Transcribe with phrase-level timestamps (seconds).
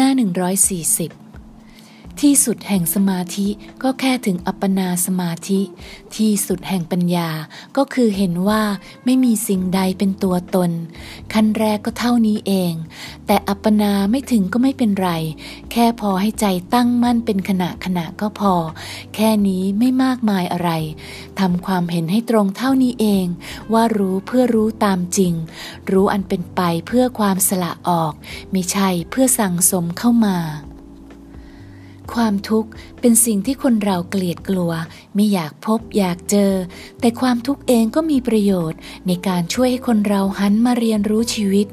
[0.00, 1.19] หน้า 140
[2.20, 3.48] ที่สุดแห่งสมาธิ
[3.82, 5.60] ก็แค่ถึงอัปปนาสมาธิ
[6.16, 7.28] ที่สุดแห่งปัญญา
[7.76, 8.62] ก็คือเห็นว่า
[9.04, 10.70] ไม่มีสิ่งใดเป็นตัวตน
[11.32, 12.72] ขั้นแรกก็เท่านี้เอง
[13.26, 15.10] แต่อัปปนาไม่ถึงก็ไม่เป็นไร
[15.72, 18.54] แค่พอให้ใจตั้งมั่นเป็นขณะขณะก็พอ
[19.14, 20.70] แค่นี้ไม่มากมายอะไร
[21.40, 23.26] ทำความเห็นให้ตรงเท่านี้เอง
[23.72, 25.32] ว่ารู้เพื่อรู้ตามจริง
[25.90, 28.12] รู้อันเป็นไปเพื่อความสละออก
[28.52, 30.38] ไม่ใช่เพื่อสั่งสมเข้ามา
[32.14, 34.72] ความทุกข์เป็นสิ่งที่คนเราเกลียดกลัว
[35.14, 36.52] ไม่อยากพบอยากเจอ
[37.00, 41.66] แต่ความทุกข์เองก็มีประโยชน์ ในการช่วยให้คนเราหันมาเรียนรู้ชีวิต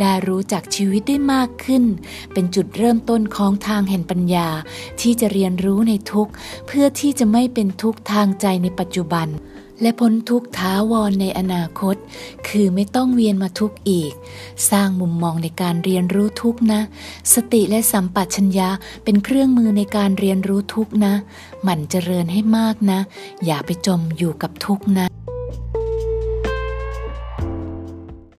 [0.00, 1.84] ได้รู้จักชีวิตได้มากขึ้น
[2.32, 4.48] เป็นจุดเริ่มต้นของทางแห่งปัญญา
[5.00, 6.32] ที่จะเรียนรู้ในทุกข์
[6.66, 9.28] เพื่อที่จะไม่เป็นทุกข์ทางใจในปัจจุบัน
[9.80, 11.96] และพ้นทุกท้าวรในอนาคต
[12.48, 14.12] คือไม่ต้องเวียนมาทุกอีก
[14.70, 16.80] สร้างมุมมองในการเรียนรู้ทุกนะ
[17.34, 18.68] สติและสัมปชัญญะ
[19.04, 21.14] เป็นเครื่องมือในการเรียนรู้ทุกนะ
[21.62, 23.00] หมั่นเจริญให้มากนะ
[23.44, 25.13] อย่าไปจมอยู่กับทุกนะ